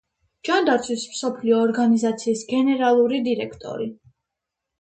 [0.47, 3.91] ჯანდაცვის მსოფლიო ორგანიზაციის გენერალური დირექტორი.